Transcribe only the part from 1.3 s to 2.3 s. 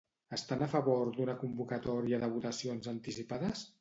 convocatòria